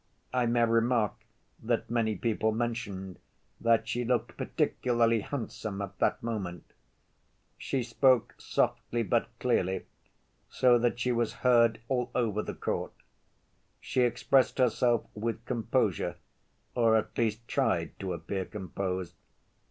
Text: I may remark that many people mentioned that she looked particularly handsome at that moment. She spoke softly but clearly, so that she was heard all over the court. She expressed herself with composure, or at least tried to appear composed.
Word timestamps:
I 0.33 0.47
may 0.47 0.65
remark 0.65 1.13
that 1.61 1.91
many 1.91 2.15
people 2.15 2.51
mentioned 2.51 3.19
that 3.59 3.87
she 3.87 4.03
looked 4.03 4.35
particularly 4.35 5.19
handsome 5.19 5.79
at 5.79 5.99
that 5.99 6.23
moment. 6.23 6.65
She 7.55 7.83
spoke 7.83 8.33
softly 8.39 9.03
but 9.03 9.27
clearly, 9.39 9.85
so 10.49 10.79
that 10.79 10.99
she 10.99 11.11
was 11.11 11.33
heard 11.45 11.81
all 11.87 12.09
over 12.15 12.41
the 12.41 12.55
court. 12.55 12.93
She 13.79 14.01
expressed 14.01 14.57
herself 14.57 15.05
with 15.13 15.45
composure, 15.45 16.15
or 16.73 16.95
at 16.95 17.15
least 17.15 17.47
tried 17.47 17.99
to 17.99 18.13
appear 18.13 18.45
composed. 18.45 19.13